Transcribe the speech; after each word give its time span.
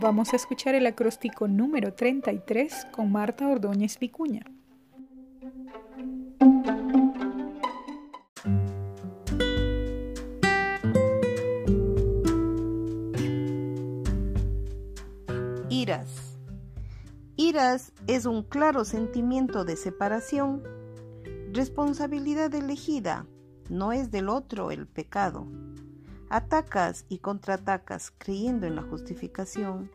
Vamos 0.00 0.32
a 0.32 0.36
escuchar 0.36 0.76
el 0.76 0.86
acróstico 0.86 1.48
número 1.48 1.92
33 1.92 2.86
con 2.92 3.10
Marta 3.10 3.48
Ordóñez 3.48 3.98
Vicuña. 3.98 4.44
Iras. 15.68 16.38
Iras 17.34 17.92
es 18.06 18.24
un 18.24 18.44
claro 18.44 18.84
sentimiento 18.84 19.64
de 19.64 19.74
separación, 19.74 20.62
responsabilidad 21.52 22.54
elegida, 22.54 23.26
no 23.68 23.92
es 23.92 24.12
del 24.12 24.28
otro 24.28 24.70
el 24.70 24.86
pecado. 24.86 25.48
Atacas 26.30 27.06
y 27.08 27.20
contraatacas 27.20 28.12
creyendo 28.18 28.66
en 28.66 28.76
la 28.76 28.82
justificación. 28.82 29.90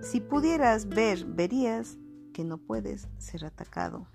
Si 0.00 0.20
pudieras 0.22 0.88
ver, 0.88 1.26
verías 1.26 1.98
que 2.32 2.44
no 2.44 2.56
puedes 2.56 3.08
ser 3.18 3.44
atacado. 3.44 4.06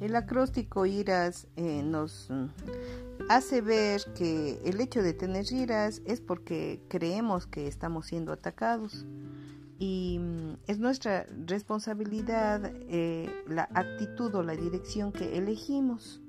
El 0.00 0.16
acróstico 0.16 0.86
iras 0.86 1.48
eh, 1.56 1.82
nos 1.82 2.30
mm, 2.30 2.46
hace 3.28 3.60
ver 3.60 4.00
que 4.14 4.58
el 4.64 4.80
hecho 4.80 5.02
de 5.02 5.12
tener 5.12 5.52
iras 5.52 6.00
es 6.06 6.22
porque 6.22 6.80
creemos 6.88 7.46
que 7.46 7.66
estamos 7.66 8.06
siendo 8.06 8.32
atacados 8.32 9.04
y 9.78 10.18
mm, 10.18 10.56
es 10.66 10.78
nuestra 10.78 11.26
responsabilidad 11.46 12.72
eh, 12.88 13.30
la 13.46 13.68
actitud 13.74 14.34
o 14.34 14.42
la 14.42 14.56
dirección 14.56 15.12
que 15.12 15.36
elegimos. 15.36 16.22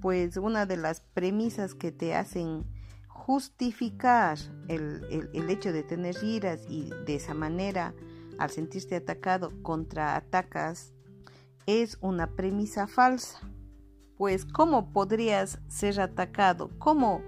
Pues 0.00 0.36
una 0.36 0.66
de 0.66 0.76
las 0.76 1.00
premisas 1.00 1.74
que 1.74 1.90
te 1.90 2.14
hacen 2.14 2.64
justificar 3.08 4.38
el, 4.68 5.28
el 5.32 5.50
hecho 5.50 5.72
de 5.72 5.82
tener 5.82 6.16
iras 6.22 6.64
y 6.68 6.90
de 7.04 7.16
esa 7.16 7.34
manera 7.34 7.94
al 8.38 8.50
sentirte 8.50 8.96
atacado 8.96 9.52
contraatacas 9.62 10.94
es 11.66 11.98
una 12.00 12.34
premisa 12.36 12.86
falsa. 12.86 13.40
Pues 14.16 14.44
¿cómo 14.44 14.92
podrías 14.92 15.60
ser 15.68 16.00
atacado? 16.00 16.70
¿Cómo 16.78 17.22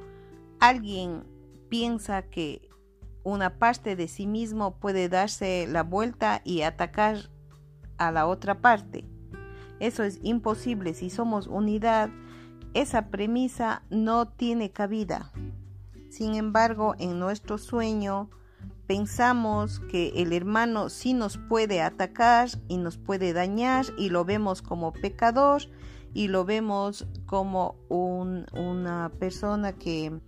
alguien 0.61 1.25
piensa 1.69 2.23
que 2.23 2.70
una 3.23 3.59
parte 3.59 3.97
de 3.97 4.09
sí 4.09 4.27
mismo 4.27 4.77
puede 4.77 5.09
darse 5.09 5.67
la 5.69 5.83
vuelta 5.83 6.41
y 6.45 6.63
atacar 6.63 7.31
a 7.99 8.11
la 8.11 8.27
otra 8.27 8.61
parte? 8.61 9.05
Eso 9.79 10.03
es 10.03 10.19
imposible. 10.23 10.95
Si 10.95 11.11
somos 11.11 11.47
unidad, 11.47 12.11
esa 12.75 13.09
premisa 13.09 13.83
no 13.91 14.29
tiene 14.29 14.71
cabida. 14.71 15.33
Sin 16.11 16.35
embargo, 16.35 16.95
en 16.99 17.19
nuestro 17.19 17.57
sueño, 17.57 18.31
pensamos 18.87 19.81
que 19.91 20.09
el 20.17 20.33
hermano 20.33 20.89
sí 20.89 21.15
nos 21.15 21.39
puede 21.39 21.81
atacar 21.81 22.49
y 22.69 22.77
nos 22.77 22.99
puede 22.99 23.33
dañar 23.33 23.87
y 23.97 24.11
lo 24.11 24.25
vemos 24.25 24.63
como 24.63 24.93
pecador 24.93 25.63
y 26.13 26.29
lo 26.29 26.45
vemos 26.45 27.07
como 27.27 27.77
una 27.89 29.13
persona 29.19 29.73
que 29.75 30.21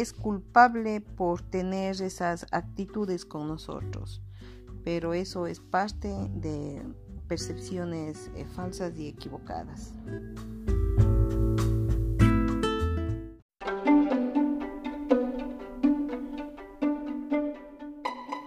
es 0.00 0.12
culpable 0.12 1.00
por 1.00 1.40
tener 1.42 2.00
esas 2.02 2.46
actitudes 2.50 3.24
con 3.24 3.48
nosotros. 3.48 4.22
Pero 4.84 5.14
eso 5.14 5.46
es 5.46 5.60
parte 5.60 6.08
de 6.34 6.82
percepciones 7.28 8.30
eh, 8.36 8.44
falsas 8.54 8.96
y 8.98 9.08
equivocadas. 9.08 9.92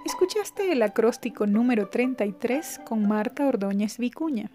Escuchaste 0.06 0.72
el 0.72 0.84
acróstico 0.84 1.48
número 1.48 1.90
33 1.90 2.82
con 2.88 3.08
Marta 3.08 3.48
Ordóñez 3.48 3.98
Vicuña. 3.98 4.52